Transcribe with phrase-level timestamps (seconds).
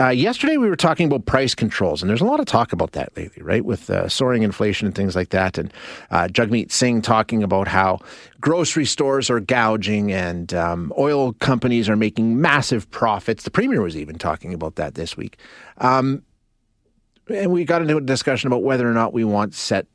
[0.00, 2.92] Uh, yesterday, we were talking about price controls, and there's a lot of talk about
[2.92, 3.66] that lately, right?
[3.66, 5.58] With uh, soaring inflation and things like that.
[5.58, 5.70] And
[6.10, 8.00] uh, Jagmeet Singh talking about how
[8.40, 13.44] grocery stores are gouging and um, oil companies are making massive profits.
[13.44, 15.36] The premier was even talking about that this week.
[15.78, 16.22] Um,
[17.28, 19.86] and we got into a discussion about whether or not we want set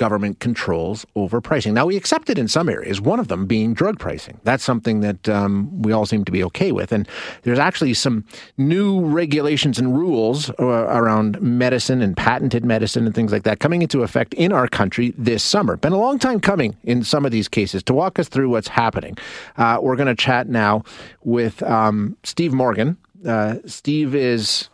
[0.00, 1.74] government controls over pricing.
[1.74, 4.40] Now, we accept it in some areas, one of them being drug pricing.
[4.44, 6.90] That's something that um, we all seem to be okay with.
[6.90, 7.06] And
[7.42, 8.24] there's actually some
[8.56, 13.82] new regulations and rules uh, around medicine and patented medicine and things like that coming
[13.82, 15.76] into effect in our country this summer.
[15.76, 17.82] Been a long time coming in some of these cases.
[17.82, 19.18] To walk us through what's happening,
[19.58, 20.82] uh, we're going to chat now
[21.24, 22.96] with um, Steve Morgan.
[23.26, 24.70] Uh, Steve is,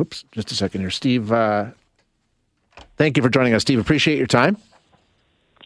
[0.00, 0.90] oops, just a second here.
[0.90, 1.72] Steve uh,
[2.96, 3.78] Thank you for joining us, Steve.
[3.78, 4.56] Appreciate your time.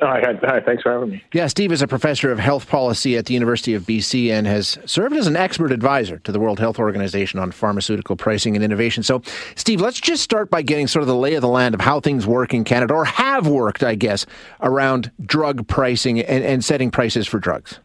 [0.00, 1.24] Uh, hi, hi, thanks for having me.
[1.32, 4.76] Yeah, Steve is a professor of health policy at the University of BC and has
[4.84, 9.04] served as an expert advisor to the World Health Organization on pharmaceutical pricing and innovation.
[9.04, 9.22] So,
[9.54, 12.00] Steve, let's just start by getting sort of the lay of the land of how
[12.00, 14.26] things work in Canada, or have worked, I guess,
[14.60, 17.78] around drug pricing and, and setting prices for drugs.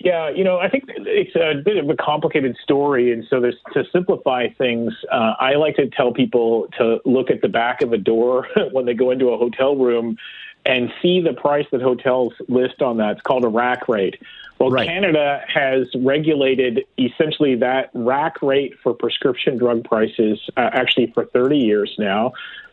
[0.00, 3.84] Yeah, you know, I think it's a bit of a complicated story, and so to
[3.92, 7.98] simplify things, uh, I like to tell people to look at the back of a
[7.98, 10.16] door when they go into a hotel room
[10.64, 13.12] and see the price that hotels list on that.
[13.12, 14.20] It's called a rack rate.
[14.58, 14.88] Well, right.
[14.88, 21.56] Canada has regulated essentially that rack rate for prescription drug prices uh, actually for 30
[21.56, 22.32] years now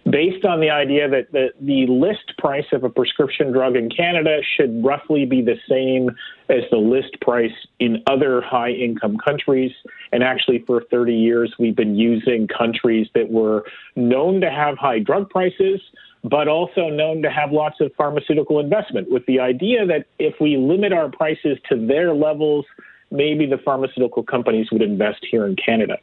[0.10, 4.40] based on the idea that the, the list price of a prescription drug in Canada
[4.56, 6.10] should roughly be the same
[6.48, 9.72] as the list price in other high income countries.
[10.12, 15.00] And actually, for 30 years, we've been using countries that were known to have high
[15.00, 15.82] drug prices,
[16.30, 20.58] but also known to have lots of pharmaceutical investment, with the idea that if we
[20.58, 22.66] limit our prices to their levels,
[23.12, 25.98] maybe the pharmaceutical companies would invest here in Canada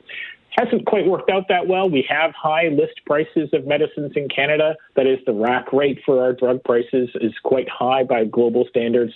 [0.59, 1.89] hasn't quite worked out that well.
[1.89, 4.77] We have high list prices of medicines in Canada.
[4.97, 9.15] That is, the rack rate for our drug prices is quite high by global standards.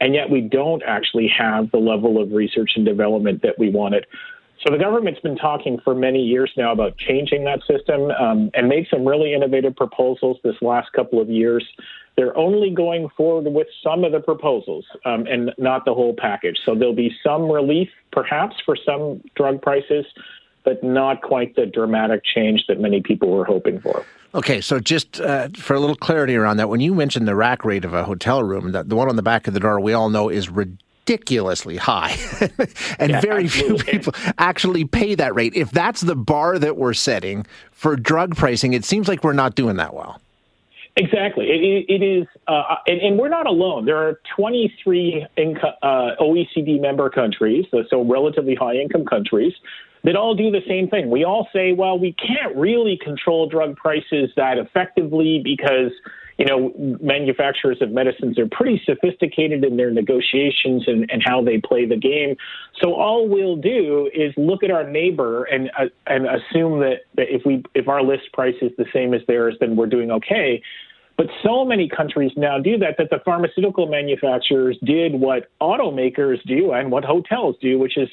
[0.00, 4.06] And yet we don't actually have the level of research and development that we wanted.
[4.66, 8.68] So the government's been talking for many years now about changing that system um, and
[8.68, 11.64] made some really innovative proposals this last couple of years.
[12.16, 16.58] They're only going forward with some of the proposals um, and not the whole package.
[16.66, 20.04] So there'll be some relief, perhaps, for some drug prices,
[20.64, 24.04] but not quite the dramatic change that many people were hoping for.
[24.34, 27.64] Okay, so just uh, for a little clarity around that, when you mentioned the rack
[27.64, 29.92] rate of a hotel room, the, the one on the back of the door we
[29.92, 30.50] all know is
[31.08, 32.16] ridiculously high.
[32.98, 33.78] and yeah, very absolutely.
[33.78, 35.54] few people actually pay that rate.
[35.54, 39.54] If that's the bar that we're setting for drug pricing, it seems like we're not
[39.54, 40.20] doing that well.
[40.96, 41.46] Exactly.
[41.46, 43.84] it, it is, uh, and, and, we're not alone.
[43.84, 49.52] There are 23 inco- uh, OECD member countries, so, so relatively high income countries,
[50.02, 51.08] that all do the same thing.
[51.08, 55.92] We all say, well, we can't really control drug prices that effectively because
[56.38, 61.58] you know, manufacturers of medicines are pretty sophisticated in their negotiations and, and how they
[61.58, 62.36] play the game.
[62.80, 67.26] So all we'll do is look at our neighbor and uh, and assume that, that
[67.28, 70.62] if we if our list price is the same as theirs, then we're doing okay.
[71.16, 76.70] But so many countries now do that that the pharmaceutical manufacturers did what automakers do
[76.70, 78.08] and what hotels do, which is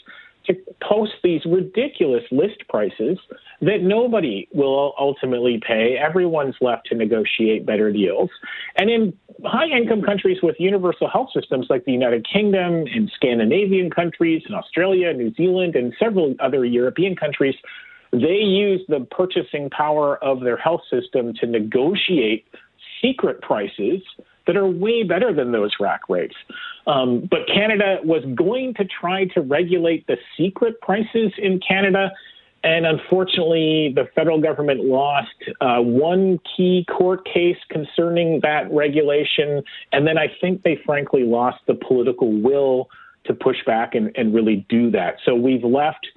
[0.47, 3.17] to post these ridiculous list prices
[3.61, 5.97] that nobody will ultimately pay.
[5.97, 8.29] Everyone's left to negotiate better deals.
[8.75, 9.13] And in
[9.44, 14.55] high income countries with universal health systems like the United Kingdom and Scandinavian countries and
[14.55, 17.55] Australia, New Zealand, and several other European countries,
[18.11, 22.45] they use the purchasing power of their health system to negotiate
[23.01, 24.01] secret prices
[24.47, 26.35] that are way better than those rack rates.
[26.88, 32.11] Um, but Canada was going to try to regulate the secret prices in Canada.
[32.63, 35.29] And unfortunately, the federal government lost
[35.61, 39.63] uh, one key court case concerning that regulation.
[39.91, 42.89] And then I think they frankly lost the political will
[43.25, 45.17] to push back and, and really do that.
[45.25, 46.07] So we've left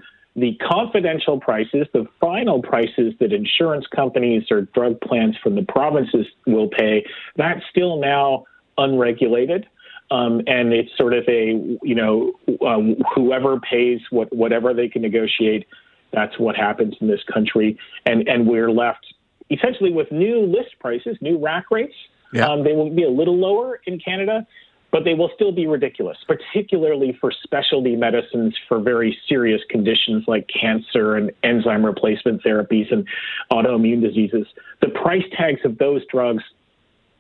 [0.41, 6.27] the confidential prices, the final prices that insurance companies or drug plans from the provinces
[6.47, 7.05] will pay,
[7.37, 8.45] that's still now
[8.77, 9.67] unregulated.
[10.11, 12.33] Um, and it's sort of a, you know,
[12.67, 15.67] um, whoever pays what, whatever they can negotiate,
[16.13, 17.79] that's what happens in this country.
[18.07, 19.07] And, and we're left
[19.51, 21.95] essentially with new list prices, new rack rates.
[22.33, 22.47] Yeah.
[22.47, 24.47] Um, they will be a little lower in Canada,
[24.91, 30.49] but they will still be ridiculous, particularly for specialty medicines for very serious conditions like
[30.49, 33.07] cancer and enzyme replacement therapies and
[33.53, 34.47] autoimmune diseases.
[34.81, 36.43] The price tags of those drugs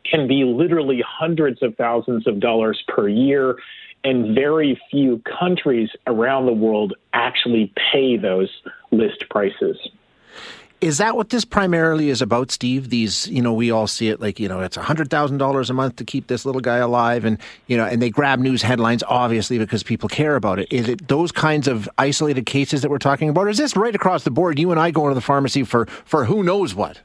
[0.05, 3.57] can be literally hundreds of thousands of dollars per year.
[4.05, 8.49] and very few countries around the world actually pay those
[8.93, 9.77] list prices.
[10.81, 12.89] Is that what this primarily is about, Steve?
[12.89, 16.05] These, you know, we all see it like, you know, it's $100,000 a month to
[16.05, 17.25] keep this little guy alive.
[17.25, 20.73] And, you know, and they grab news headlines, obviously, because people care about it.
[20.73, 23.47] Is it those kinds of isolated cases that we're talking about?
[23.47, 24.59] Or is this right across the board?
[24.59, 27.01] You and I going to the pharmacy for, for who knows what?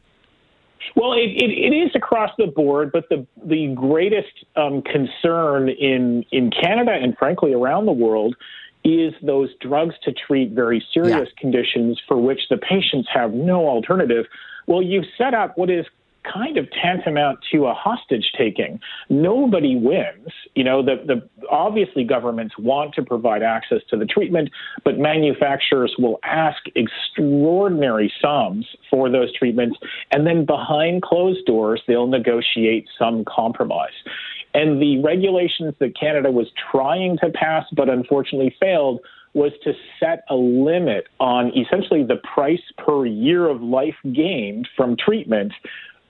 [0.96, 6.24] Well, it, it, it is across the board, but the the greatest um, concern in
[6.32, 8.36] in Canada and frankly around the world
[8.84, 11.42] is those drugs to treat very serious yeah.
[11.42, 14.26] conditions for which the patients have no alternative.
[14.68, 15.86] Well, you've set up what is
[16.32, 18.80] kind of tantamount to a hostage taking.
[19.10, 20.30] Nobody wins.
[20.56, 24.50] You know, the, the obviously governments want to provide access to the treatment,
[24.84, 29.78] but manufacturers will ask extraordinary sums for those treatments,
[30.12, 33.94] and then behind closed doors, they'll negotiate some compromise.
[34.54, 39.00] And the regulations that Canada was trying to pass, but unfortunately failed,
[39.34, 44.96] was to set a limit on essentially the price per year of life gained from
[44.96, 45.52] treatment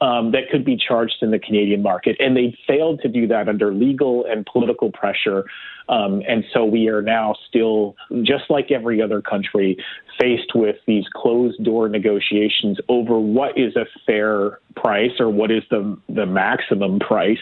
[0.02, 2.18] um, that could be charged in the Canadian market.
[2.20, 5.46] And they failed to do that under legal and political pressure.
[5.88, 9.78] Um, and so we are now still, just like every other country,
[10.20, 15.64] faced with these closed door negotiations over what is a fair price or what is
[15.70, 17.38] the, the maximum price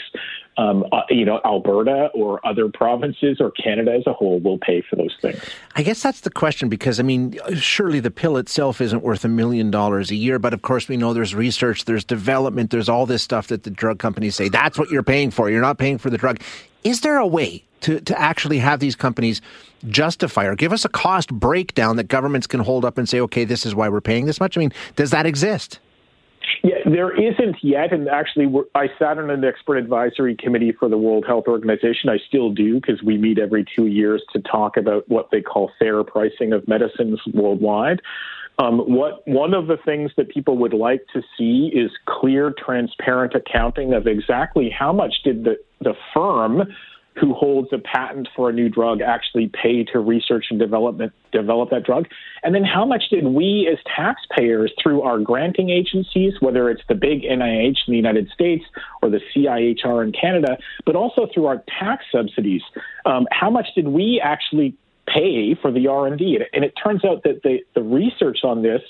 [0.57, 4.81] um, uh, you know, Alberta or other provinces or Canada as a whole will pay
[4.81, 5.39] for those things.
[5.75, 9.30] I guess that's the question because, I mean, surely the pill itself isn't worth a
[9.30, 13.06] million dollars a year, but of course we know there's research, there's development, there's all
[13.06, 15.50] this stuff that the drug companies say that's what you're paying for.
[15.50, 16.42] You're not paying for the drug.
[16.83, 19.42] Is there a way to, to actually have these companies
[19.88, 23.45] justify or give us a cost breakdown that governments can hold up and say, okay,
[23.45, 24.57] this is why we're paying this much?
[24.57, 25.80] I mean, does that exist?
[26.63, 30.98] Yeah, there isn't yet, and actually, I sat on an expert advisory committee for the
[30.98, 32.09] World Health Organization.
[32.09, 35.71] I still do because we meet every two years to talk about what they call
[35.80, 38.01] fair pricing of medicines worldwide.
[38.59, 43.33] Um, what one of the things that people would like to see is clear, transparent
[43.33, 46.63] accounting of exactly how much did the the firm
[47.19, 51.69] who holds a patent for a new drug actually pay to research and development develop
[51.69, 52.08] that drug?
[52.44, 56.96] And then how much did we as taxpayers through our granting agencies, whether it's the
[56.96, 58.63] big NIH in the United States
[59.02, 62.62] or the CIHR in Canada, but also through our tax subsidies,
[63.06, 64.75] um, how much did we actually
[65.08, 66.40] pay for the R&D?
[66.54, 68.81] And it turns out that the, the research on this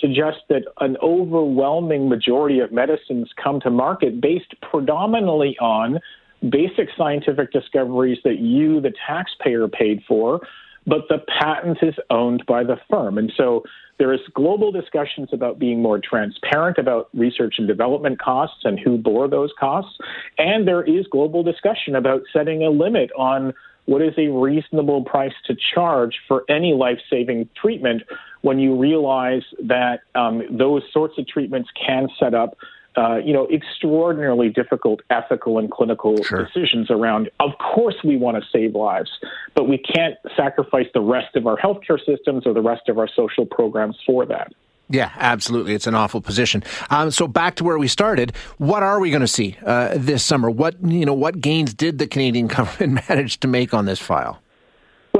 [0.00, 6.00] suggests that an overwhelming majority of medicines come to market based predominantly on
[6.48, 10.40] basic scientific discoveries that you, the taxpayer, paid for,
[10.86, 13.18] but the patent is owned by the firm.
[13.18, 13.64] And so
[13.98, 18.96] there is global discussions about being more transparent about research and development costs and who
[18.96, 19.98] bore those costs.
[20.38, 23.52] And there is global discussion about setting a limit on
[23.84, 28.02] what is a reasonable price to charge for any life saving treatment
[28.40, 32.56] when you realize that um, those sorts of treatments can set up
[32.96, 36.44] uh, you know, extraordinarily difficult ethical and clinical sure.
[36.44, 37.30] decisions around.
[37.38, 39.10] Of course, we want to save lives,
[39.54, 43.08] but we can't sacrifice the rest of our healthcare systems or the rest of our
[43.08, 44.52] social programs for that.
[44.88, 45.74] Yeah, absolutely.
[45.74, 46.64] It's an awful position.
[46.90, 48.34] Um, so back to where we started.
[48.58, 50.50] What are we going to see uh, this summer?
[50.50, 51.14] What you know?
[51.14, 54.42] What gains did the Canadian government manage to make on this file?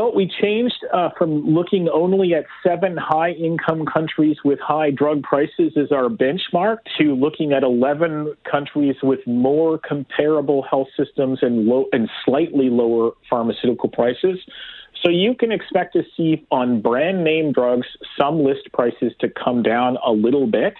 [0.00, 5.22] Well, we changed uh, from looking only at seven high income countries with high drug
[5.22, 11.66] prices as our benchmark to looking at 11 countries with more comparable health systems and,
[11.66, 14.38] low, and slightly lower pharmaceutical prices.
[15.04, 17.86] So you can expect to see on brand name drugs
[18.18, 20.76] some list prices to come down a little bit.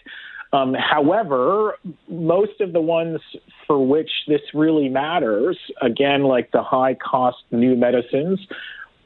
[0.55, 1.75] Um, however,
[2.09, 3.21] most of the ones
[3.67, 8.41] for which this really matters, again, like the high cost new medicines,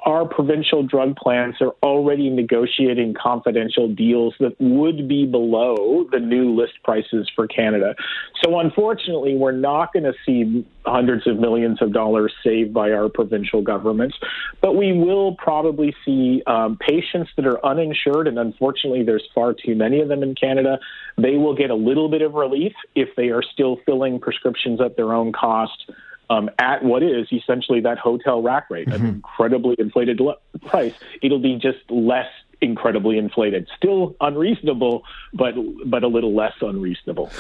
[0.04, 6.54] our provincial drug plans are already negotiating confidential deals that would be below the new
[6.54, 7.94] list prices for Canada.
[8.42, 13.08] So, unfortunately, we're not going to see hundreds of millions of dollars saved by our
[13.08, 14.16] provincial governments,
[14.60, 19.74] but we will probably see um, patients that are uninsured, and unfortunately, there's far too
[19.74, 20.78] many of them in Canada.
[21.16, 24.96] They will get a little bit of relief if they are still filling prescriptions at
[24.96, 25.90] their own cost
[26.30, 29.04] um, at what is essentially that hotel rack rate, mm-hmm.
[29.04, 30.94] an incredibly inflated le- price.
[31.22, 32.28] It'll be just less
[32.60, 33.68] incredibly inflated.
[33.76, 35.54] Still unreasonable, but
[35.84, 37.30] but a little less unreasonable.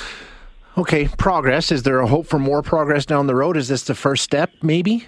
[0.76, 1.70] Okay, progress.
[1.70, 3.56] Is there a hope for more progress down the road?
[3.56, 5.06] Is this the first step, maybe?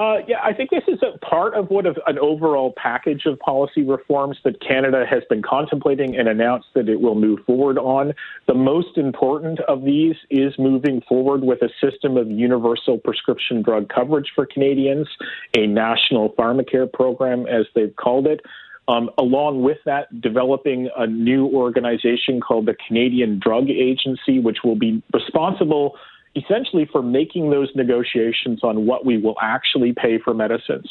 [0.00, 3.38] Uh, yeah, I think this is a part of what of an overall package of
[3.38, 8.14] policy reforms that Canada has been contemplating and announced that it will move forward on.
[8.46, 13.90] The most important of these is moving forward with a system of universal prescription drug
[13.90, 15.06] coverage for Canadians,
[15.54, 18.40] a national pharmacare program, as they've called it.
[18.88, 24.76] Um, along with that, developing a new organization called the Canadian Drug Agency, which will
[24.76, 25.96] be responsible
[26.36, 30.90] essentially for making those negotiations on what we will actually pay for medicines.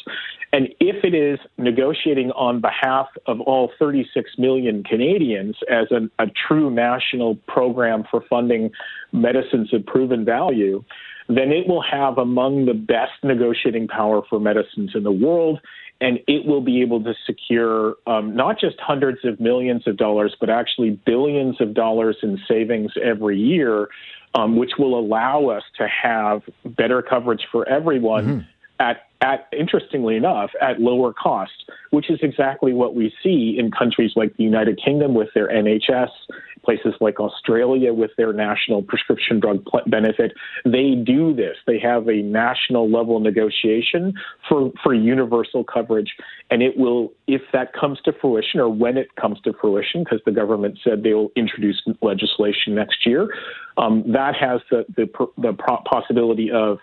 [0.52, 6.26] And if it is negotiating on behalf of all 36 million Canadians as an, a
[6.26, 8.70] true national program for funding
[9.12, 10.84] medicines of proven value,
[11.28, 15.60] then it will have among the best negotiating power for medicines in the world.
[16.02, 20.34] And it will be able to secure um, not just hundreds of millions of dollars,
[20.40, 23.88] but actually billions of dollars in savings every year
[24.34, 28.40] um, which will allow us to have better coverage for everyone mm-hmm.
[28.78, 34.12] at at interestingly enough at lower cost, which is exactly what we see in countries
[34.16, 36.08] like the United Kingdom with their NHS,
[36.62, 40.32] places like Australia with their national prescription drug benefit.
[40.64, 41.56] They do this.
[41.66, 44.14] They have a national level negotiation
[44.48, 46.14] for for universal coverage,
[46.50, 50.20] and it will, if that comes to fruition, or when it comes to fruition, because
[50.24, 53.28] the government said they will introduce legislation next year.
[53.76, 55.06] Um, that has the the,
[55.38, 56.78] the possibility of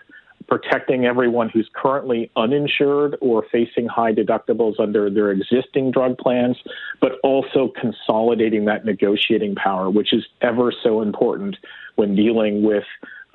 [0.48, 6.56] protecting everyone who's currently uninsured or facing high deductibles under their existing drug plans,
[7.00, 11.56] but also consolidating that negotiating power, which is ever so important
[11.96, 12.84] when dealing with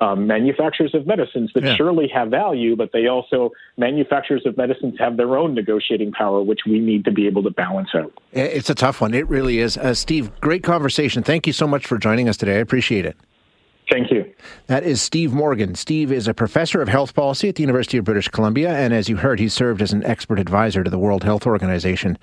[0.00, 1.76] um, manufacturers of medicines that yeah.
[1.76, 6.60] surely have value, but they also, manufacturers of medicines have their own negotiating power, which
[6.66, 8.12] we need to be able to balance out.
[8.32, 9.14] It's a tough one.
[9.14, 9.78] It really is.
[9.78, 11.22] Uh, Steve, great conversation.
[11.22, 12.56] Thank you so much for joining us today.
[12.56, 13.16] I appreciate it.
[13.88, 14.23] Thank you.
[14.66, 15.74] That is Steve Morgan.
[15.74, 19.08] Steve is a professor of health policy at the University of British Columbia, and as
[19.08, 22.18] you heard, he served as an expert advisor to the World Health Organization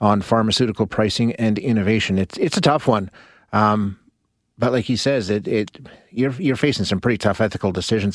[0.00, 2.18] on pharmaceutical pricing and innovation.
[2.18, 3.10] It's it's a tough one,
[3.52, 3.98] um,
[4.58, 5.78] but like he says, it it
[6.10, 8.14] you're you're facing some pretty tough ethical decisions